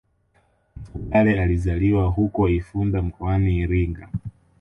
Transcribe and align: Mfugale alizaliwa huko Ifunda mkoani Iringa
Mfugale 0.79 1.41
alizaliwa 1.41 2.07
huko 2.09 2.49
Ifunda 2.49 3.01
mkoani 3.01 3.57
Iringa 3.57 4.09